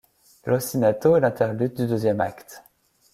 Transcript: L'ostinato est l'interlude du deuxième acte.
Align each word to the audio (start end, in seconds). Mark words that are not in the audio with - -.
L'ostinato 0.45 1.15
est 1.15 1.19
l'interlude 1.19 1.75
du 1.75 1.85
deuxième 1.85 2.21
acte. 2.21 2.63